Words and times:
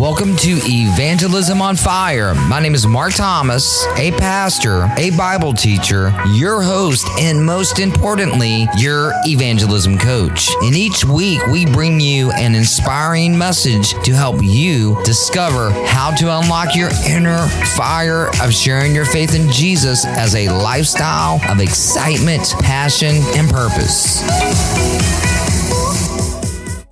Welcome 0.00 0.34
to 0.36 0.58
Evangelism 0.64 1.60
on 1.60 1.76
Fire. 1.76 2.34
My 2.34 2.58
name 2.58 2.74
is 2.74 2.86
Mark 2.86 3.12
Thomas, 3.12 3.84
a 3.98 4.12
pastor, 4.12 4.88
a 4.96 5.10
Bible 5.10 5.52
teacher, 5.52 6.10
your 6.28 6.62
host, 6.62 7.06
and 7.18 7.44
most 7.44 7.78
importantly, 7.78 8.66
your 8.78 9.12
evangelism 9.26 9.98
coach. 9.98 10.48
And 10.62 10.74
each 10.74 11.04
week, 11.04 11.46
we 11.48 11.66
bring 11.66 12.00
you 12.00 12.30
an 12.32 12.54
inspiring 12.54 13.36
message 13.36 13.92
to 14.04 14.12
help 14.14 14.42
you 14.42 14.96
discover 15.04 15.70
how 15.88 16.12
to 16.12 16.34
unlock 16.34 16.74
your 16.74 16.88
inner 17.06 17.46
fire 17.76 18.30
of 18.40 18.54
sharing 18.54 18.94
your 18.94 19.04
faith 19.04 19.34
in 19.34 19.50
Jesus 19.50 20.06
as 20.06 20.34
a 20.34 20.48
lifestyle 20.48 21.42
of 21.46 21.60
excitement, 21.60 22.54
passion, 22.60 23.16
and 23.36 23.50
purpose. 23.50 24.22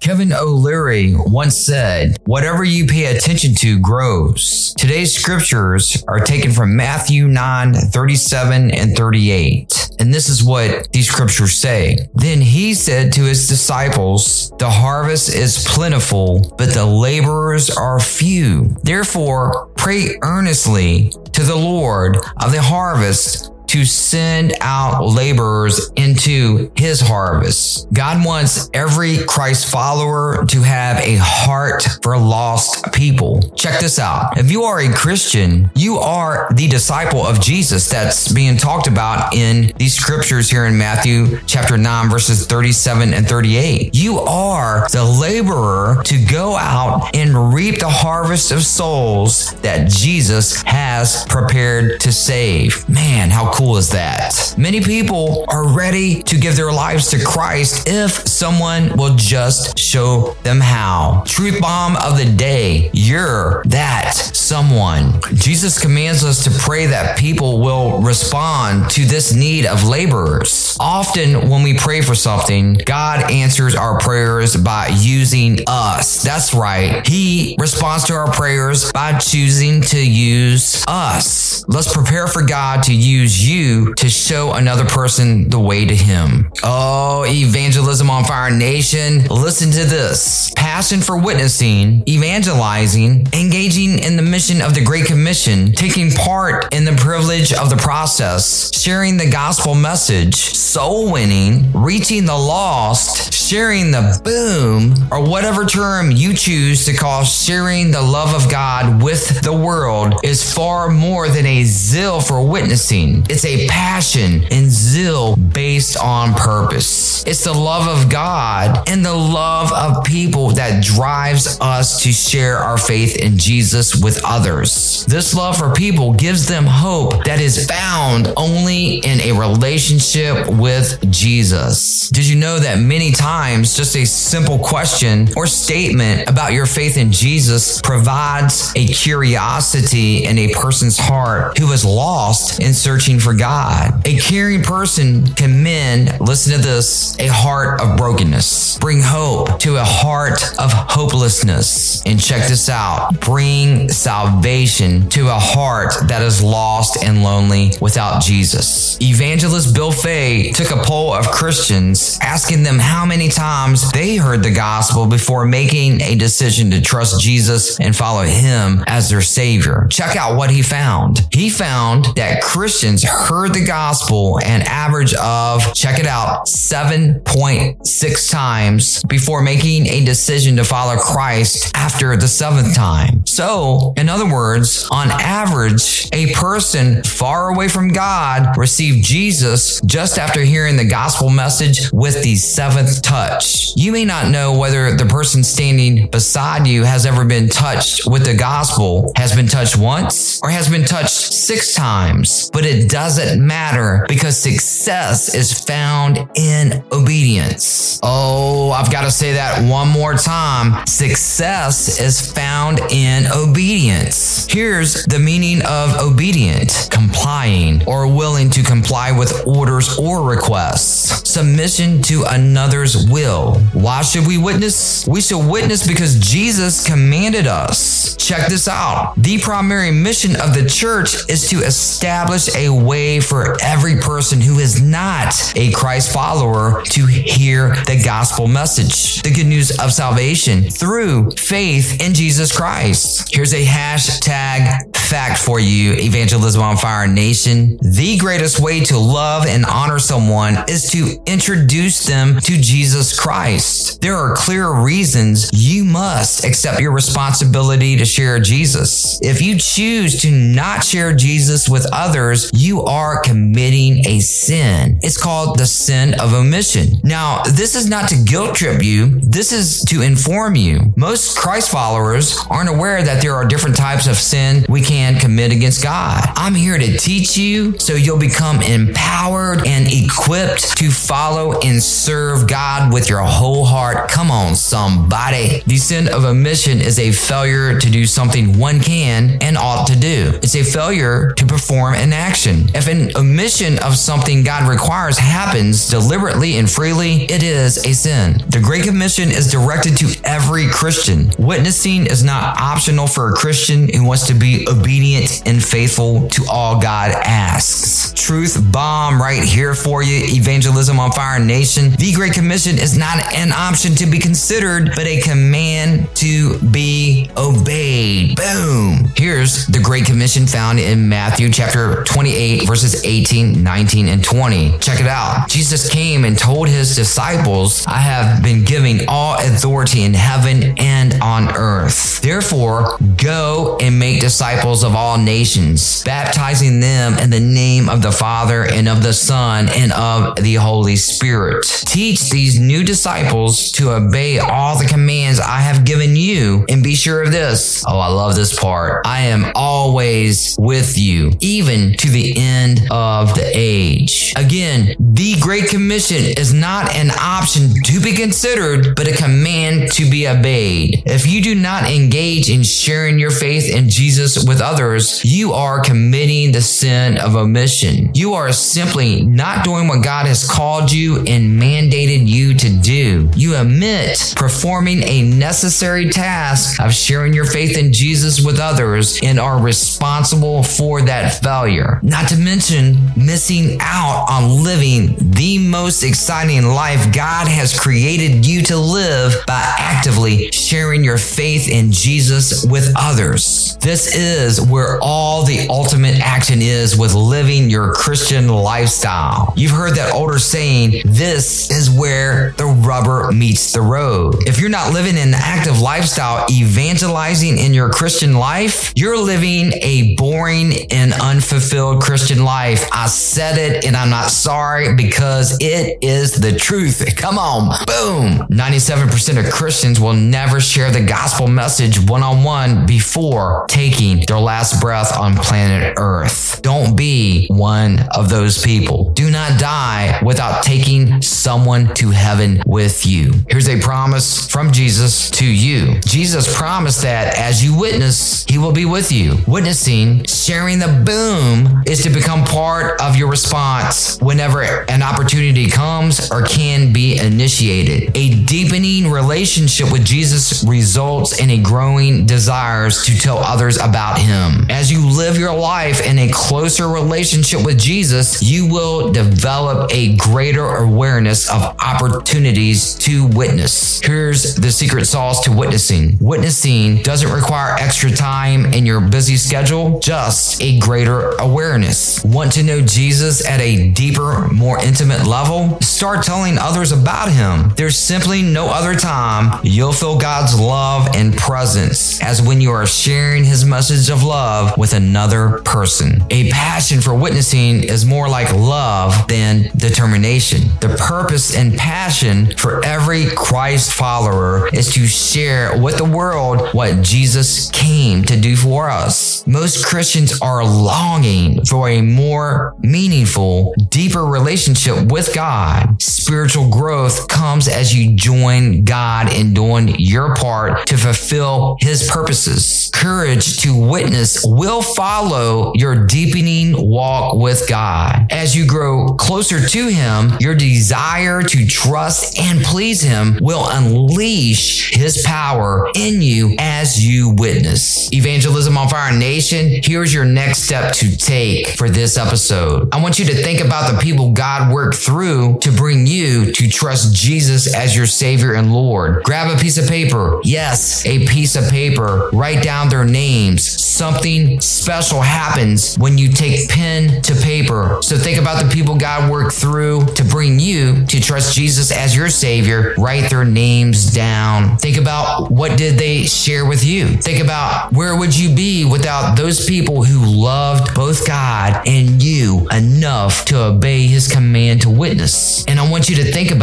Kevin 0.09 0.33
O'Leary 0.33 1.13
once 1.15 1.55
said, 1.55 2.17
Whatever 2.25 2.65
you 2.65 2.87
pay 2.87 3.15
attention 3.15 3.55
to 3.57 3.79
grows. 3.79 4.73
Today's 4.79 5.15
scriptures 5.15 6.03
are 6.09 6.21
taken 6.21 6.51
from 6.51 6.75
Matthew 6.75 7.29
9 7.29 7.75
37 7.75 8.71
and 8.71 8.97
38. 8.97 9.91
And 9.99 10.15
this 10.15 10.31
is 10.31 10.43
what 10.43 10.91
these 10.93 11.11
scriptures 11.11 11.61
say. 11.61 11.99
Then 12.15 12.41
he 12.41 12.73
said 12.73 13.13
to 13.13 13.25
his 13.25 13.49
disciples, 13.49 14.51
The 14.59 14.71
harvest 14.71 15.29
is 15.29 15.63
plentiful, 15.69 16.55
but 16.57 16.73
the 16.73 16.87
laborers 16.87 17.69
are 17.69 18.01
few. 18.01 18.75
Therefore, 18.83 19.69
pray 19.77 20.17
earnestly 20.23 21.13
to 21.35 21.43
the 21.43 21.55
Lord 21.55 22.17
of 22.41 22.53
the 22.53 22.63
harvest 22.63 23.53
to 23.79 23.85
send 23.85 24.53
out 24.61 25.05
laborers 25.05 25.93
into 25.95 26.73
his 26.75 27.01
harvest. 27.01 27.87
God 27.93 28.25
wants 28.27 28.69
every 28.75 29.19
Christ 29.25 29.71
follower 29.71 30.45
to 30.47 30.63
have 30.63 30.97
a 30.97 31.17
heart 31.21 31.87
for 32.03 32.19
lost 32.19 32.93
people. 32.93 33.41
Check 33.55 33.79
this 33.79 34.01
out. 34.01 34.37
If 34.37 34.51
you 34.51 34.65
are 34.65 34.81
a 34.81 34.93
Christian, 34.93 35.71
you 35.77 35.99
are 35.99 36.49
the 36.53 36.67
disciple 36.67 37.25
of 37.25 37.41
Jesus 37.41 37.89
that's 37.89 38.33
being 38.33 38.57
talked 38.57 38.89
about 38.89 39.33
in 39.33 39.73
these 39.77 39.95
scriptures 39.95 40.51
here 40.51 40.67
in 40.67 40.77
Matthew 40.77 41.39
chapter 41.47 41.79
9 41.79 42.11
verses 42.11 42.49
37 42.49 43.15
and 43.15 43.29
38. 43.29 43.95
You 43.95 44.19
are 44.19 44.89
the 44.91 45.05
laborer 45.05 46.03
to 46.03 46.25
go 46.25 46.57
out 46.57 47.15
and 47.15 47.55
reap 47.55 47.79
the 47.79 47.89
harvest 47.89 48.51
of 48.51 48.65
souls 48.65 49.53
that 49.61 49.89
Jesus 49.89 50.63
has 50.63 51.25
prepared 51.27 52.01
to 52.01 52.11
save. 52.11 52.89
Man, 52.89 53.31
how 53.31 53.53
cool 53.53 53.68
is 53.77 53.91
that? 53.91 54.55
Many 54.57 54.81
people 54.81 55.45
are 55.49 55.69
ready 55.77 56.23
to 56.25 56.39
give 56.39 56.57
their 56.57 56.73
lives 56.73 57.11
to 57.11 57.23
Christ 57.23 57.89
if 57.89 58.11
someone 58.11 58.97
will 58.97 59.15
just 59.17 59.79
show 59.79 60.35
them 60.43 60.61
how. 60.61 61.23
Truth 61.27 61.61
bomb 61.61 61.97
of 61.97 62.19
the 62.19 62.25
day. 62.25 62.91
You're 62.93 63.63
that 63.67 64.15
someone. 64.15 65.21
Jesus 65.35 65.79
commands 65.79 66.25
us 66.25 66.45
to 66.45 66.51
pray 66.51 66.87
that 66.87 67.19
people 67.19 67.61
will 67.61 68.01
respond 68.01 68.91
to 68.91 69.05
this 69.05 69.35
need 69.35 69.67
of 69.67 69.85
laborers. 69.87 70.77
Often 70.81 71.49
when 71.49 71.63
we 71.63 71.77
pray 71.77 72.01
for 72.01 72.15
something, 72.15 72.75
God 72.75 73.31
answers 73.31 73.75
our 73.75 73.99
prayers 73.99 74.57
by 74.57 74.89
using 74.99 75.59
us. 75.67 76.23
That's 76.23 76.55
right. 76.55 77.07
He 77.07 77.57
responds 77.59 78.05
to 78.07 78.15
our 78.15 78.31
prayers 78.33 78.91
by 78.93 79.19
choosing 79.19 79.83
to 79.83 80.05
use 80.05 80.85
us. 80.87 81.65
Let's 81.69 81.93
prepare 81.93 82.27
for 82.27 82.43
God 82.43 82.85
to 82.85 82.95
use 82.95 83.49
you 83.49 83.58
to 83.59 84.09
show 84.09 84.53
another 84.53 84.85
person 84.85 85.49
the 85.49 85.59
way 85.59 85.85
to 85.85 85.95
Him. 85.95 86.51
Oh, 86.63 87.25
Evangelism 87.27 88.09
on 88.09 88.25
Fire 88.25 88.51
Nation, 88.51 89.25
listen 89.25 89.71
to 89.73 89.85
this. 89.85 90.53
Passion 90.55 91.01
for 91.01 91.19
witnessing, 91.19 92.05
evangelizing, 92.09 93.27
engaging 93.33 93.99
in 93.99 94.17
the 94.17 94.23
mission 94.23 94.63
of 94.63 94.75
the 94.75 94.85
Great 94.85 95.07
Commission, 95.07 95.73
taking 95.73 96.13
part 96.13 96.73
in 96.73 96.85
the 96.85 96.93
privilege 96.93 97.53
of 97.53 97.69
the 97.69 97.77
process, 97.77 98.71
sharing 98.81 99.17
the 99.17 99.29
gospel 99.29 99.75
message, 99.75 100.37
soul 100.37 101.11
winning, 101.11 101.73
reaching 101.73 102.27
the 102.27 102.37
lost, 102.37 103.33
sharing 103.35 103.91
the 103.91 104.21
boom, 104.25 104.95
or 105.11 105.29
whatever 105.29 105.65
term 105.67 106.13
you 106.13 106.33
choose 106.33 106.85
to 106.85 106.93
call 106.93 107.25
sharing 107.25 107.91
the 107.91 108.03
love 108.03 108.35
of 108.35 108.51
God 108.51 109.03
with 109.03 109.43
the 109.43 109.53
world 109.53 110.15
is 110.23 110.53
far 110.53 110.89
more 110.91 111.29
than 111.29 111.47
a 111.47 111.65
zeal 111.65 112.21
for 112.21 112.47
witnessing. 112.47 113.25
It's 113.29 113.38
a 113.45 113.69
passion 113.69 114.45
and 114.51 114.71
zeal 114.71 115.37
based 115.37 115.97
on 115.97 116.35
purpose. 116.35 117.25
It's 117.27 117.45
the 117.45 117.53
love 117.53 117.87
of 117.89 118.11
God 118.11 118.89
and 118.89 119.05
the 119.05 119.15
love 119.15 119.73
of 119.73 120.05
people 120.05 120.51
that 120.53 120.83
drives 120.83 121.59
us 121.61 122.03
to 122.03 122.13
share 122.13 122.59
our 122.59 122.79
faith 122.79 123.17
in 123.17 123.39
Jesus 123.39 124.03
with 124.03 124.21
others. 124.25 125.05
This 125.07 125.35
love 125.35 125.57
for 125.57 125.73
people 125.75 126.13
gives 126.13 126.47
them 126.47 126.65
hope 126.67 127.25
that 127.25 127.41
is 127.41 127.67
found 127.67 128.33
only 128.37 128.97
in 128.99 129.21
a 129.21 129.33
relationship 129.33 130.49
with 130.49 130.99
Jesus. 131.11 132.09
Did 132.11 132.27
you 132.29 132.37
know 132.37 132.59
that 132.59 132.79
many 132.79 133.13
times 133.13 133.77
just 133.77 133.97
a 133.97 134.05
simple 134.05 134.59
question 134.59 135.29
or 135.37 135.47
statement 135.47 136.29
about 136.29 136.53
your 136.53 136.67
faith 136.67 136.97
in 136.97 137.13
Jesus 137.13 137.81
provides 137.83 138.73
a 138.77 138.87
curiosity 138.87 140.25
in 140.25 140.39
a 140.39 140.53
person's 140.55 140.99
heart 140.99 141.59
who 141.59 141.73
is 141.73 141.85
lost 141.85 142.61
in 142.61 142.75
searching 142.75 143.19
for 143.19 143.28
God? 143.35 143.59
God. 143.59 144.07
A 144.07 144.19
caring 144.19 144.63
person 144.63 145.27
can 145.35 145.63
mend, 145.63 146.21
listen 146.21 146.53
to 146.53 146.59
this, 146.59 147.19
a 147.19 147.29
heart 147.29 147.81
of 147.81 147.97
brokenness. 147.97 148.79
Bring 148.79 149.01
hope 149.03 149.59
to 149.61 149.77
a 149.77 149.85
heart 149.85 150.43
of 150.59 150.73
hopelessness. 150.73 152.05
And 152.05 152.23
check 152.23 152.47
this 152.47 152.69
out 152.69 153.19
bring 153.21 153.89
salvation 153.89 155.09
to 155.11 155.29
a 155.29 155.39
heart 155.39 155.95
that 156.09 156.23
is 156.23 156.43
lost 156.43 157.03
and 157.03 157.23
lonely 157.23 157.73
without 157.81 158.23
Jesus. 158.23 159.01
Evangelist 159.01 159.75
Bill 159.75 159.93
Fay 159.93 160.53
took 160.53 160.71
a 160.71 160.83
poll 160.83 161.13
of 161.13 161.27
Christians 161.31 162.19
asking 162.23 162.63
them 162.63 162.79
how 162.79 163.05
many 163.05 163.29
times 163.29 163.91
they 163.93 164.17
heard 164.17 164.43
the 164.43 164.53
gospel 164.53 165.07
before 165.07 165.47
making 165.47 166.01
a 166.03 166.15
decision 166.15 166.71
to 166.71 166.81
trust 166.81 167.21
Jesus 167.21 167.81
and 167.81 167.97
follow 167.97 168.23
him 168.23 168.85
as 168.87 169.11
their 169.11 169.23
savior. 169.23 169.87
Check 169.91 170.17
out 170.17 170.37
what 170.37 170.51
he 170.51 170.63
found. 170.63 171.27
He 171.33 171.51
found 171.51 172.07
that 172.17 172.43
Christians 172.43 173.05
heard 173.19 173.53
the 173.53 173.65
gospel 173.65 174.39
an 174.45 174.63
average 174.63 175.13
of, 175.15 175.75
check 175.75 175.99
it 175.99 176.07
out, 176.07 176.47
7.6 176.47 178.31
times 178.31 179.03
before 179.05 179.43
making 179.43 179.87
a 179.89 180.05
decision 180.05 180.57
to 180.57 180.65
follow 180.65 180.97
Christ 180.97 181.73
after 181.75 182.17
the 182.17 182.29
seventh 182.29 182.75
time. 182.75 183.27
So, 183.27 183.93
in 183.97 184.09
other 184.09 184.31
words, 184.31 184.89
on 184.91 185.11
average, 185.11 186.09
a 186.13 186.33
person 186.33 187.03
far 187.03 187.49
away 187.49 187.69
from 187.69 187.89
God 187.89 188.57
received 188.57 189.05
Jesus 189.05 189.81
just 189.83 190.19
after 190.19 190.41
hearing 190.43 190.77
the 190.77 190.85
gospel 190.85 191.29
message 191.29 191.93
with 191.93 192.23
the 192.23 192.37
seventh 192.37 193.03
touch. 193.03 193.73
You 193.77 193.93
may 193.93 194.05
not 194.05 194.31
know 194.31 194.57
whether 194.57 194.95
the 194.97 195.07
person 195.07 195.43
standing 195.43 196.09
beside 196.09 196.67
you 196.67 196.85
has 196.85 197.07
ever 197.07 197.25
been 197.25 197.49
touched 197.49 198.07
with 198.07 198.25
the 198.25 198.35
gospel, 198.35 199.13
has 199.17 199.35
been 199.35 199.49
touched 199.49 199.77
once, 199.77 200.41
or 200.43 200.51
has 200.51 200.69
been 200.69 200.85
touched 200.85 201.11
six 201.11 201.75
times, 201.75 202.51
but 202.53 202.65
it 202.65 202.89
doesn't 203.09 203.41
matter 203.41 204.05
because 204.07 204.37
success 204.37 205.35
is 205.35 205.65
found 205.65 206.19
in 206.35 206.85
obedience. 206.93 207.99
Oh, 208.03 208.71
I've 208.71 208.93
got 208.93 209.05
to 209.05 209.11
say 209.11 209.33
that 209.33 209.67
one 209.67 209.89
more 209.89 210.13
time. 210.13 210.87
Success 210.87 211.99
is 212.03 212.31
found 212.31 212.81
in 212.91 213.27
obedience. 213.35 214.47
Here's 214.51 215.07
the 215.07 215.19
meaning 215.19 215.63
of 215.63 215.97
obedient 215.97 216.89
complying 216.91 217.83
or 217.87 218.07
willing 218.07 218.51
to 218.51 218.63
comply 218.63 219.11
with 219.11 219.47
orders 219.47 219.99
or 219.99 220.23
requests, 220.23 221.31
submission 221.31 222.03
to 222.03 222.25
another's 222.29 223.09
will. 223.09 223.55
Why 223.73 224.03
should 224.03 224.27
we 224.27 224.37
witness? 224.37 225.09
We 225.09 225.23
should 225.23 225.49
witness 225.49 225.87
because 225.87 226.19
Jesus 226.19 226.87
commanded 226.87 227.47
us. 227.47 228.17
Check 228.17 228.49
this 228.49 228.69
out. 228.69 229.15
The 229.17 229.39
primary 229.41 229.93
mission 229.93 230.37
of 230.37 230.53
the 230.53 230.69
church 230.69 231.15
is 231.31 231.49
to 231.49 231.61
establish 231.61 232.55
a 232.55 232.69
way 232.69 232.98
for 233.21 233.57
every 233.63 233.97
person 233.97 234.41
who 234.41 234.59
is 234.59 234.83
not 234.83 235.33
a 235.57 235.71
Christ 235.73 236.13
follower 236.13 236.83
to 236.87 237.07
hear 237.07 237.75
the 237.87 238.01
gospel 238.05 238.49
message, 238.49 239.23
the 239.23 239.31
good 239.31 239.47
news 239.47 239.79
of 239.79 239.93
salvation 239.93 240.65
through 240.65 241.31
faith 241.33 242.03
in 242.03 242.13
Jesus 242.13 242.55
Christ. 242.55 243.33
Here's 243.33 243.55
a 243.55 243.65
hashtag 243.65 244.93
fact 245.09 245.39
for 245.39 245.59
you, 245.59 245.95
Evangelism 245.95 246.61
on 246.61 246.77
Fire 246.77 247.09
Nation. 247.09 247.79
The 247.81 248.19
greatest 248.19 248.61
way 248.61 248.81
to 248.81 248.99
love 248.99 249.47
and 249.47 249.65
honor 249.65 249.99
someone 249.99 250.59
is 250.69 250.91
to 250.91 251.17
introduce 251.25 252.05
them 252.05 252.39
to 252.41 252.61
Jesus 252.61 253.19
Christ. 253.19 254.03
There 254.03 254.15
are 254.15 254.37
clear 254.37 254.71
reasons 254.71 255.51
you 255.55 255.85
must 255.85 256.45
accept 256.45 256.81
your 256.81 256.93
responsibility 256.93 257.97
to 257.97 258.05
share 258.05 258.39
Jesus. 258.39 259.19
If 259.23 259.41
you 259.41 259.59
choose 259.59 260.21
to 260.21 260.31
not 260.31 260.85
share 260.85 261.15
Jesus 261.15 261.71
with 261.71 261.87
others, 261.91 262.51
you 262.53 262.83
are 262.83 263.23
committing 263.23 264.07
a 264.07 264.21
sin. 264.21 264.99
It's 265.03 265.17
called 265.17 265.59
the 265.59 265.67
sin 265.67 266.21
of 266.21 266.35
omission. 266.35 267.01
Now, 267.03 267.45
this 267.45 267.75
is 267.75 267.89
not 267.89 268.11
to 268.11 268.25
guilt 268.25 268.57
trip 268.57 268.83
you. 268.83 269.21
This 269.21 269.53
is 269.53 269.83
to 269.87 270.03
inform 270.03 270.55
you. 270.55 270.93
Most 270.97 271.39
Christ 271.39 271.71
followers 271.71 272.39
aren't 272.51 272.69
aware 272.69 273.03
that 273.03 273.23
there 273.23 273.35
are 273.35 273.47
different 273.47 273.77
types 273.77 274.07
of 274.07 274.17
sin 274.17 274.67
we 274.69 274.83
can 274.83 274.98
commit 275.21 275.53
against 275.53 275.83
God. 275.83 276.25
I'm 276.37 276.55
here 276.55 276.79
to 276.79 276.97
teach 276.99 277.37
you 277.37 277.79
so 277.79 277.95
you'll 277.95 278.19
become 278.19 278.63
empowered 278.63 279.67
and 279.67 279.87
equipped 279.87 280.77
to 280.79 280.91
follow 280.91 281.59
and 281.61 281.83
serve 281.83 282.49
God 282.49 282.93
with 282.93 283.09
your 283.09 283.21
whole 283.21 283.65
heart. 283.65 284.11
Come 284.11 284.31
on, 284.31 284.57
somebody. 284.57 285.63
The 285.67 285.77
sin 285.77 286.09
of 286.09 286.25
omission 286.25 286.81
is 286.81 286.99
a 286.99 287.13
failure 287.13 287.79
to 287.79 287.91
do 287.91 288.07
something 288.07 288.59
one 288.59 288.81
can 288.81 289.39
and 289.41 289.57
ought 289.57 289.87
to 289.89 289.97
do. 289.99 290.33
It's 290.43 290.57
a 290.57 290.65
failure 290.65 291.33
to 291.35 291.47
perform 291.47 291.95
an 291.95 292.13
action. 292.13 292.69
If 292.75 292.89
an 292.89 293.17
omission 293.17 293.79
of 293.79 293.97
something 293.97 294.43
God 294.43 294.69
requires 294.69 295.19
happens 295.19 295.89
deliberately 295.89 296.57
and 296.59 296.71
freely, 296.71 297.25
it 297.25 297.43
is 297.43 297.79
a 297.85 297.93
sin. 297.93 298.43
The 298.49 298.61
Great 298.61 298.85
Commission 298.85 299.31
is 299.31 299.51
directed 299.51 299.97
to 299.99 300.21
every 300.25 300.67
Christian. 300.69 301.31
Witnessing 301.39 302.07
is 302.07 302.25
not 302.25 302.59
optional 302.61 303.07
for 303.07 303.29
a 303.29 303.33
Christian 303.33 303.89
who 303.93 304.05
wants 304.05 304.27
to 304.27 304.35
be 304.35 304.67
obedient 304.69 304.88
and 304.89 305.63
faithful 305.63 306.29
to 306.29 306.47
all 306.51 306.81
God 306.81 307.11
asks. 307.11 308.15
Truth 308.15 308.73
bomb 308.73 309.21
right 309.21 309.43
here 309.43 309.75
for 309.75 310.03
you, 310.03 310.25
Evangelism 310.35 310.99
on 310.99 311.13
Fire 311.13 311.39
Nation. 311.39 311.91
The 311.91 312.13
Great 312.15 312.33
Commission 312.33 312.79
is 312.79 312.97
not 312.97 313.19
an 313.35 313.53
option 313.53 313.95
to 313.97 314.07
be 314.07 314.19
considered, 314.19 314.93
but 314.97 315.07
a 315.07 315.21
command 315.21 316.09
to 316.17 316.59
be 316.59 317.31
obeyed. 317.37 318.37
Boom. 318.37 319.13
Here's 319.15 319.67
the 319.67 319.79
Great 319.79 320.07
Commission 320.07 320.47
found 320.47 320.81
in 320.81 321.09
Matthew 321.09 321.51
chapter 321.51 322.03
28, 322.05 322.67
verses 322.67 323.05
18, 323.05 323.63
19, 323.63 324.09
and 324.09 324.25
20. 324.25 324.79
Check 324.79 325.01
it 325.01 325.07
out. 325.07 325.49
Jesus 325.49 325.91
came 325.91 326.25
and 326.25 326.39
told 326.39 326.69
his 326.69 326.97
disciples, 326.97 327.87
I 327.87 327.99
have 327.99 328.43
been 328.43 328.65
giving 328.65 329.07
all 329.07 329.35
authority 329.39 330.03
in 330.03 330.15
heaven 330.15 330.75
and 330.79 331.21
on 331.23 331.55
earth. 331.57 332.21
Therefore, 332.23 332.97
go 333.17 333.77
and 333.81 333.99
make 333.99 334.21
disciples 334.21 334.78
of 334.83 334.95
all 334.95 335.19
nations, 335.19 336.03
baptizing 336.05 336.81
them 336.81 337.19
in 337.19 337.31
the 337.31 337.41
name 337.41 337.89
of 337.89 338.03
the 338.03 338.13
Father 338.13 338.65
and 338.65 338.89
of 338.89 339.03
the 339.03 339.13
Son 339.13 339.69
and 339.71 339.93
of 339.93 340.37
the 340.37 340.55
Holy 340.55 340.97
Spirit. 340.97 341.65
Teach 341.65 342.31
these 342.31 342.59
new 342.59 342.85
disciples 342.85 343.73
to 343.73 343.93
obey 343.93 344.39
all 344.39 344.79
the 344.79 344.87
commands 344.87 345.41
I 345.41 345.61
have 345.61 345.85
given 345.85 346.17
you, 346.17 346.65
and 346.69 346.83
be 346.83 346.95
sure 346.95 347.23
of 347.23 347.33
this. 347.33 347.85
Oh, 347.87 347.99
I 347.99 348.09
love 348.09 348.35
this 348.35 348.59
part. 348.59 349.07
I 349.07 349.23
am 349.23 349.51
always 349.55 350.57
with 350.59 350.99
you, 350.99 351.33
even 351.41 351.95
to 351.95 352.09
the 352.09 352.35
end 352.37 352.83
of 352.91 353.35
the 353.35 353.51
age. 353.55 354.33
Again, 354.37 354.95
the 354.99 355.39
Great 355.41 355.69
Commission 355.69 356.25
is 356.37 356.53
not 356.53 356.95
an 356.95 357.11
option 357.11 357.71
to 357.85 358.01
be 358.01 358.13
considered, 358.13 358.95
but 358.95 359.09
a 359.09 359.17
command 359.17 359.93
to 359.93 360.09
be 360.11 360.29
obeyed. 360.29 361.03
If 361.07 361.27
you 361.27 361.43
do 361.43 361.55
not 361.55 361.91
engage 361.91 362.51
in 362.51 362.63
sharing 362.63 363.19
your 363.19 363.31
faith 363.31 363.75
in 363.75 363.89
Jesus 363.89 364.45
with 364.47 364.61
others, 364.69 365.25
you 365.25 365.53
are 365.55 365.81
committing 365.81 366.53
the 366.53 366.61
sin 366.61 367.17
of 367.19 367.37
omission. 367.37 368.11
You 368.15 368.35
are 368.35 368.53
simply 368.53 369.25
not 369.25 369.65
doing 369.65 369.89
what 369.89 370.05
God 370.05 370.27
has 370.27 370.49
called 370.49 370.93
you 370.93 371.19
and 371.21 371.59
mandated 371.59 372.27
you 372.27 372.53
to 372.55 372.69
do. 372.81 373.31
You 373.35 373.57
omit 373.57 374.35
performing 374.37 375.03
a 375.05 375.23
necessary 375.23 376.11
task 376.11 376.81
of 376.81 376.93
sharing 376.93 377.33
your 377.33 377.47
faith 377.47 377.79
in 377.79 377.93
Jesus 377.95 378.45
with 378.45 378.61
others 378.61 379.19
and 379.23 379.41
are 379.41 379.59
responsible 379.59 380.63
for 380.63 381.01
that 381.03 381.43
failure. 381.43 381.99
Not 382.03 382.29
to 382.29 382.37
mention 382.37 382.97
missing 383.17 383.79
out 383.81 384.27
on 384.29 384.63
living 384.63 385.17
the 385.19 385.59
most 385.59 386.03
exciting 386.03 386.67
life 386.67 387.15
God 387.15 387.49
has 387.49 387.79
created 387.79 388.45
you 388.45 388.63
to 388.65 388.77
live 388.77 389.35
by 389.47 389.63
actively 389.79 390.51
sharing 390.53 391.03
your 391.03 391.17
faith 391.17 391.69
in 391.69 391.91
Jesus 391.91 392.67
with 392.67 392.93
others. 392.97 393.79
This 393.81 394.15
is 394.15 394.58
where 394.61 394.99
all 395.03 395.45
the 395.45 395.67
ultimate 395.69 396.21
action 396.21 396.61
is 396.61 396.97
with 396.97 397.15
living 397.15 397.71
your 397.71 397.93
Christian 397.93 398.49
lifestyle. 398.49 399.53
You've 399.57 399.73
heard 399.73 399.95
that 399.95 400.15
older 400.15 400.39
saying, 400.39 401.03
this 401.05 401.71
is 401.71 401.91
where 401.91 402.53
the 402.53 402.67
rubber 402.67 403.31
meets 403.33 403.73
the 403.73 403.81
road. 403.81 404.37
If 404.47 404.61
you're 404.61 404.71
not 404.71 404.93
living 404.93 405.17
an 405.19 405.35
active 405.35 405.81
lifestyle, 405.81 406.47
evangelizing 406.51 407.59
in 407.59 407.75
your 407.75 407.91
Christian 407.91 408.35
life, 408.35 408.93
you're 408.97 409.19
living 409.19 409.73
a 409.83 410.15
boring 410.17 410.73
and 410.91 411.13
unfulfilled 411.13 412.03
Christian 412.03 412.45
life. 412.45 412.89
I 412.93 413.07
said 413.07 413.59
it 413.59 413.85
and 413.85 413.97
I'm 413.97 414.11
not 414.11 414.31
sorry 414.31 414.95
because 414.95 415.59
it 415.61 415.99
is 416.03 416.41
the 416.41 416.53
truth. 416.59 417.17
Come 417.17 417.39
on, 417.39 417.69
boom. 417.87 418.47
97% 418.49 419.45
of 419.45 419.53
Christians 419.53 420.01
will 420.01 420.15
never 420.15 420.61
share 420.61 420.91
the 420.91 421.05
gospel 421.05 421.47
message 421.47 421.99
one 422.09 422.23
on 422.23 422.45
one 422.45 422.87
before 422.87 423.67
taking 423.69 424.25
their 424.27 424.39
last 424.49 424.81
breath 424.81 425.15
on 425.19 425.37
planet 425.37 425.93
Earth. 425.99 426.63
Don't 426.63 426.97
be 426.97 427.47
one 427.49 427.99
of 428.15 428.31
those 428.31 428.65
people. 428.65 429.13
Do 429.13 429.31
not 429.31 429.61
die 429.61 430.19
without 430.25 430.63
taking 430.63 431.21
someone 431.21 431.93
to 431.97 432.09
heaven 432.09 432.63
with 432.65 433.05
you. 433.05 433.35
Here's 433.51 433.69
a 433.69 433.79
promise 433.79 434.49
from 434.49 434.73
Jesus 434.73 435.31
to 435.33 435.45
you. 435.45 436.01
Jesus 436.01 436.57
promised 436.57 437.03
that 437.03 437.37
as 437.37 437.63
you 437.63 437.79
witness, 437.79 438.47
he 438.47 438.57
will 438.57 438.73
be 438.73 438.87
with 438.87 439.13
you. 439.13 439.37
Witnessing, 439.47 440.25
sharing 440.25 440.79
the 440.79 441.03
boom 441.05 441.83
is 441.87 442.03
to 442.05 442.09
become 442.09 442.43
part 442.47 442.99
of 443.03 443.17
your 443.17 443.29
response 443.29 444.19
whenever 444.23 444.63
an 444.89 445.03
opportunity 445.03 445.69
comes 445.69 446.31
or 446.31 446.43
can 446.47 446.91
be 446.91 447.19
initiated. 447.19 448.17
A 448.17 448.43
deepening 448.45 449.11
relationship 449.11 449.93
with 449.93 450.07
Jesus 450.07 450.65
results 450.65 451.39
in 451.39 451.51
a 451.51 451.59
growing 451.59 452.25
desires 452.25 453.05
to 453.05 453.19
tell 453.19 453.37
others 453.37 453.77
about 453.77 454.17
him. 454.17 454.38
As 454.71 454.91
you 454.91 455.09
live 455.09 455.37
your 455.39 455.55
life 455.55 456.05
in 456.05 456.19
a 456.19 456.31
closer 456.33 456.89
relationship 456.89 457.65
with 457.65 457.79
Jesus, 457.79 458.43
you 458.43 458.67
will 458.67 459.11
develop 459.13 459.91
a 459.93 460.17
greater 460.17 460.67
awareness 460.77 461.51
of 461.51 461.77
opportunities 461.81 462.95
to 462.97 463.27
witness. 463.27 464.01
Here's 464.01 464.55
the 464.55 464.71
secret 464.71 465.07
sauce 465.07 465.43
to 465.45 465.53
witnessing. 465.53 466.19
Witnessing 466.21 467.03
doesn't 467.03 467.31
require 467.31 467.75
extra 467.79 468.11
time 468.11 468.67
in 468.67 468.87
your 468.87 469.01
busy 469.01 469.37
schedule, 469.37 469.99
just 470.01 470.63
a 470.63 470.79
greater 470.79 471.31
awareness. 471.39 472.23
Want 472.25 472.53
to 472.53 472.63
know 472.63 472.81
Jesus 472.81 473.45
at 473.47 473.61
a 473.61 473.91
deeper, 473.91 474.49
more 474.49 474.79
intimate 474.79 475.27
level? 475.27 475.81
Start 475.81 476.25
telling 476.25 476.59
others 476.59 476.93
about 476.93 477.31
him. 477.31 477.73
There's 477.77 477.97
simply 477.97 478.43
no 478.43 478.69
other 478.69 478.95
time 478.95 479.61
you'll 479.63 479.93
feel 479.93 480.19
God's 480.19 480.59
love 480.59 481.09
and 481.15 481.37
presence 481.37 482.23
as 482.23 482.41
when 482.41 482.61
you 482.61 482.71
are 482.71 482.87
sharing 482.87 483.45
his 483.45 483.65
message 483.65 484.11
of 484.11 484.23
love 484.29 484.77
with 484.77 484.93
another 484.93 485.61
person. 485.65 486.23
A 486.31 486.51
passion 486.51 487.01
for 487.01 487.15
witnessing 487.15 487.83
is 487.83 488.05
more 488.05 488.29
like 488.29 488.53
love 488.53 489.27
than 489.27 489.71
determination. 489.77 490.61
The 490.81 490.95
purpose 490.99 491.57
and 491.57 491.75
passion 491.77 492.55
for 492.59 492.85
every 492.85 493.31
Christ 493.31 493.95
follower 493.95 494.69
is 494.69 494.93
to 494.95 495.07
share 495.07 495.81
with 495.81 495.97
the 495.97 496.05
world 496.05 496.75
what 496.75 497.01
Jesus 497.01 497.71
came 497.71 498.23
to 498.25 498.39
do 498.39 498.55
for 498.55 498.91
us. 498.91 499.47
Most 499.47 499.87
Christians 499.87 500.41
are 500.43 500.63
longing 500.63 501.65
for 501.65 501.89
a 501.89 502.03
more 502.03 502.75
meaningful, 502.81 503.75
deeper 503.89 504.27
relationship 504.27 505.11
with 505.11 505.35
God. 505.35 506.03
Spiritual 506.03 506.69
growth 506.69 507.29
comes 507.29 507.67
as 507.67 507.95
you 507.95 508.15
join 508.15 508.85
God 508.85 509.33
in 509.33 509.55
doing 509.55 509.95
your 509.99 510.35
part 510.35 510.87
to 510.89 510.99
fulfill 510.99 511.79
his 511.81 512.07
purposes. 512.11 512.91
Courage 512.93 513.59
to 513.61 513.75
witness 513.75 514.08
will 514.45 514.83
follow 514.83 515.73
your 515.75 516.07
deepening 516.07 516.75
walk 516.89 517.37
with 517.37 517.69
God. 517.69 518.27
As 518.31 518.57
you 518.57 518.67
grow 518.67 519.15
closer 519.15 519.67
to 519.67 519.89
him, 519.89 520.33
your 520.41 520.55
desire 520.55 521.43
to 521.43 521.67
trust 521.67 522.39
and 522.39 522.63
please 522.65 523.03
him 523.03 523.39
will 523.41 523.69
unleash 523.69 524.95
his 524.95 525.23
power 525.27 525.91
in 525.95 526.23
you 526.23 526.55
as 526.59 527.05
you 527.05 527.35
witness. 527.37 528.13
Evangelism 528.13 528.77
on 528.77 528.89
Fire 528.89 529.17
Nation, 529.17 529.81
here's 529.83 530.13
your 530.13 530.25
next 530.25 530.61
step 530.61 530.93
to 530.95 531.17
take 531.17 531.69
for 531.69 531.89
this 531.89 532.17
episode. 532.17 532.89
I 532.93 533.03
want 533.03 533.19
you 533.19 533.25
to 533.27 533.35
think 533.35 533.61
about 533.61 533.93
the 533.93 533.99
people 533.99 534.33
God 534.33 534.73
worked 534.73 534.97
through 534.97 535.59
to 535.61 535.71
bring 535.73 536.07
you 536.07 536.38
trust 536.69 537.15
Jesus 537.15 537.75
as 537.75 537.97
your 537.97 538.07
Savior 538.07 538.55
and 538.55 538.73
Lord. 538.73 539.23
Grab 539.25 539.55
a 539.55 539.61
piece 539.61 539.79
of 539.79 539.89
paper. 539.89 540.41
Yes, 540.45 541.05
a 541.07 541.27
piece 541.27 541.57
of 541.57 541.69
paper. 541.71 542.31
Write 542.33 542.63
down 542.63 542.89
their 542.89 543.05
names 543.05 543.89
something 543.99 544.61
special 544.61 545.21
happens 545.21 545.97
when 545.97 546.17
you 546.17 546.29
take 546.29 546.69
pen 546.69 547.21
to 547.21 547.35
paper. 547.35 547.99
So 548.01 548.17
think 548.17 548.39
about 548.39 548.63
the 548.63 548.71
people 548.71 548.97
God 548.97 549.29
worked 549.29 549.55
through 549.55 550.07
to 550.15 550.25
bring 550.25 550.61
you 550.61 551.05
to 551.07 551.21
trust 551.21 551.57
Jesus 551.57 551.91
as 551.91 552.15
your 552.15 552.29
Savior. 552.29 552.95
Write 552.97 553.29
their 553.29 553.45
names 553.45 554.15
down. 554.15 554.79
Think 554.79 554.99
about 554.99 555.51
what 555.51 555.77
did 555.77 555.99
they 555.99 556.23
share 556.23 556.65
with 556.65 556.85
you. 556.85 557.17
Think 557.17 557.43
about 557.43 557.93
where 557.93 558.17
would 558.17 558.39
you 558.39 558.55
be 558.55 558.85
without 558.85 559.37
those 559.37 559.67
people 559.67 560.05
who 560.05 560.25
loved 560.25 560.95
both 560.95 561.27
God 561.27 561.83
and 561.87 562.23
you 562.23 562.69
enough 562.71 563.45
to 563.47 563.65
obey 563.65 564.07
His 564.07 564.33
command 564.33 564.83
to 564.83 564.91
witness. 564.91 565.65
And 565.67 565.81
I 565.81 565.91
want 565.91 566.09
you 566.09 566.15
to 566.17 566.31
think 566.31 566.53
about 566.53 566.58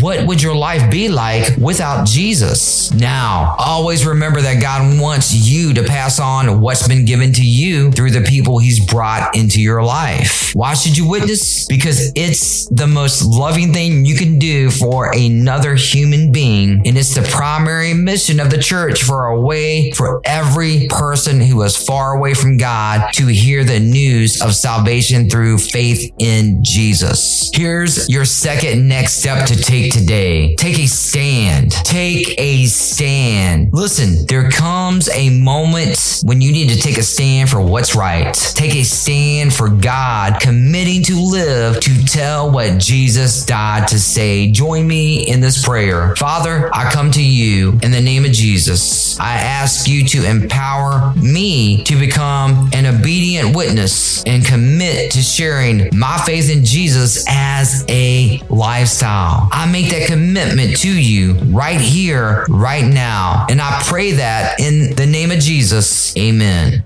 what 0.00 0.26
would 0.26 0.42
your 0.42 0.54
life 0.54 0.90
be 0.90 1.08
like 1.08 1.56
without 1.56 2.06
Jesus. 2.06 2.92
Now, 2.92 3.54
always 3.58 4.06
remember 4.06 4.40
that 4.40 4.60
God 4.60 5.00
wants 5.00 5.34
you 5.34 5.74
to 5.74 5.82
pass 5.82 6.18
on 6.20 6.60
what's 6.60 6.86
been 6.86 7.04
given 7.04 7.32
to 7.34 7.44
you 7.44 7.90
through 7.92 8.10
the 8.10 8.22
people 8.22 8.58
He's 8.58 8.84
brought 8.84 9.34
into 9.36 9.60
your 9.60 9.82
life. 9.82 10.54
Why 10.54 10.74
should 10.74 10.96
you 10.96 11.08
witness? 11.08 11.66
Because 11.66 12.12
it's 12.14 12.68
the 12.68 12.86
most 12.86 13.24
loving 13.24 13.72
thing 13.72 14.04
you 14.04 14.16
can 14.16 14.38
do 14.38 14.70
for 14.70 15.12
another 15.14 15.74
human 15.74 16.32
being, 16.32 16.86
and 16.86 16.98
it's 16.98 17.14
the 17.14 17.22
primary 17.22 17.94
mission 17.94 18.40
of 18.40 18.50
the 18.50 18.58
church 18.58 19.02
for 19.02 19.26
a 19.26 19.40
way 19.40 19.92
for 19.92 20.20
every 20.24 20.88
person 20.88 21.40
who 21.40 21.62
is 21.62 21.76
far 21.76 22.16
away 22.16 22.34
from 22.34 22.56
God 22.56 23.12
to 23.14 23.26
hear 23.26 23.64
the 23.64 23.80
news 23.80 24.42
of 24.42 24.54
salvation 24.54 25.30
through 25.30 25.58
faith 25.58 26.12
in 26.18 26.62
Jesus. 26.62 27.50
Here's 27.54 28.08
your 28.08 28.24
second 28.24 28.88
next 28.88 29.14
step 29.14 29.31
to 29.40 29.56
take 29.56 29.92
today. 29.92 30.54
Take 30.56 30.78
a 30.78 30.86
stand. 30.86 31.72
Take 31.72 32.34
a 32.38 32.66
stand. 32.66 33.72
Listen, 33.72 34.26
there 34.26 34.50
comes 34.50 35.08
a 35.10 35.30
moment 35.30 36.22
when 36.24 36.40
you 36.40 36.52
need 36.52 36.68
to 36.70 36.78
take 36.78 36.98
a 36.98 37.02
stand 37.02 37.50
for 37.50 37.60
what's 37.60 37.94
right. 37.94 38.34
Take 38.34 38.74
a 38.74 38.84
stand 38.84 39.52
for 39.52 39.68
God, 39.68 40.40
committing 40.40 41.02
to 41.04 41.20
live 41.20 41.80
to 41.80 42.04
tell 42.04 42.50
what 42.50 42.78
Jesus 42.78 43.44
died 43.44 43.88
to 43.88 43.98
say. 43.98 44.50
Join 44.50 44.86
me 44.86 45.28
in 45.28 45.40
this 45.40 45.64
prayer. 45.64 46.14
Father, 46.16 46.70
I 46.72 46.92
come 46.92 47.10
to 47.12 47.22
you 47.22 47.78
in 47.82 47.90
the 47.90 48.00
name 48.00 48.24
of 48.24 48.32
Jesus. 48.32 49.18
I 49.18 49.34
ask 49.34 49.88
you 49.88 50.04
to 50.08 50.28
empower 50.28 51.14
me 51.14 51.82
to 51.84 51.96
become 51.96 52.70
an 52.72 52.86
obedient 52.86 53.56
witness 53.56 54.22
and 54.24 54.44
commit 54.44 55.12
to 55.12 55.22
sharing 55.22 55.88
my 55.96 56.18
faith 56.26 56.50
in 56.50 56.64
Jesus 56.64 57.24
as 57.28 57.84
a 57.88 58.40
lifestyle. 58.48 59.21
I 59.52 59.68
make 59.70 59.90
that 59.90 60.06
commitment 60.06 60.76
to 60.78 60.88
you 60.88 61.34
right 61.54 61.80
here, 61.80 62.44
right 62.48 62.84
now. 62.84 63.46
And 63.48 63.60
I 63.60 63.82
pray 63.86 64.12
that 64.12 64.60
in 64.60 64.94
the 64.96 65.06
name 65.06 65.30
of 65.30 65.38
Jesus. 65.38 66.16
Amen. 66.16 66.84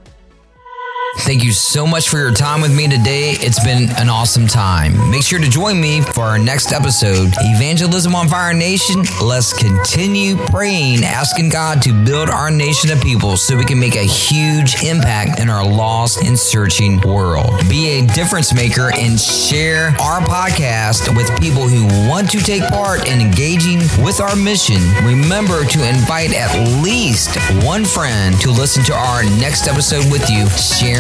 Thank 1.20 1.42
you 1.42 1.52
so 1.52 1.87
much 1.87 2.08
for 2.08 2.18
your 2.18 2.30
time 2.30 2.61
with 2.61 2.75
me 2.75 2.87
today. 2.87 3.30
It's 3.32 3.62
been 3.64 3.90
an 3.96 4.08
awesome 4.08 4.46
time. 4.46 5.11
Make 5.11 5.25
sure 5.25 5.40
to 5.40 5.49
join 5.49 5.80
me 5.80 6.00
for 6.00 6.23
our 6.23 6.38
next 6.38 6.73
episode, 6.73 7.32
Evangelism 7.40 8.14
on 8.14 8.28
Fire 8.28 8.54
Nation. 8.54 9.02
Let's 9.20 9.52
continue 9.52 10.37
praying, 10.37 11.02
asking 11.04 11.49
God 11.49 11.82
to 11.82 11.92
build 12.04 12.30
our 12.30 12.50
nation 12.50 12.92
of 12.92 13.00
people 13.00 13.37
so 13.37 13.56
we 13.56 13.64
can 13.64 13.80
make 13.80 13.96
a 13.96 14.04
huge 14.04 14.85
impact 14.85 15.40
in 15.40 15.50
our 15.50 15.66
lost 15.66 16.23
and 16.23 16.38
searching 16.38 17.00
world. 17.00 17.50
Be 17.68 17.99
a 17.99 18.06
difference 18.06 18.54
maker 18.54 18.92
and 18.94 19.18
share 19.18 19.88
our 20.00 20.20
podcast 20.20 21.14
with 21.16 21.28
people 21.40 21.66
who 21.66 21.87
want 22.08 22.30
to 22.30 22.38
take 22.38 22.62
part 22.68 23.08
in 23.08 23.20
engaging 23.20 23.78
with 24.04 24.20
our 24.20 24.37
mission. 24.37 24.80
Remember 25.04 25.64
to 25.64 25.88
invite 25.88 26.32
at 26.35 26.54
least 26.82 27.37
one 27.64 27.85
friend 27.85 28.38
to 28.42 28.50
listen 28.50 28.85
to 28.85 28.94
our 28.94 29.25
next 29.40 29.66
episode 29.66 30.11
with 30.12 30.30
you, 30.30 30.46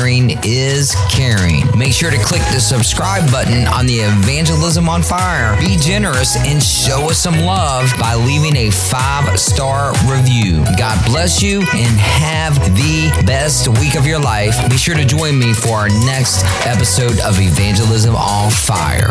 sharing 0.06 0.38
is 0.44 0.94
caring. 1.10 1.62
Make 1.76 1.92
sure 1.92 2.10
to 2.10 2.18
click 2.18 2.42
the 2.52 2.60
subscribe 2.60 3.28
button 3.30 3.66
on 3.66 3.86
the 3.86 4.00
Evangelism 4.00 4.88
on 4.88 5.02
Fire. 5.02 5.58
Be 5.58 5.76
generous 5.76 6.36
and 6.36 6.62
show 6.62 7.10
us 7.10 7.18
some 7.18 7.40
love 7.40 7.92
by 7.98 8.14
leaving 8.14 8.56
a 8.56 8.70
five 8.70 9.38
star 9.38 9.92
review. 10.06 10.64
God 10.78 11.04
bless 11.06 11.42
you 11.42 11.60
and 11.60 11.98
have 11.98 12.54
the 12.76 13.10
best 13.26 13.66
week 13.80 13.96
of 13.96 14.06
your 14.06 14.20
life. 14.20 14.54
Be 14.70 14.76
sure 14.76 14.94
to 14.94 15.04
join 15.04 15.38
me 15.38 15.52
for 15.52 15.70
our 15.70 15.88
next 15.88 16.44
episode 16.66 17.18
of 17.20 17.40
Evangelism 17.40 18.14
on 18.14 18.50
Fire. 18.50 19.10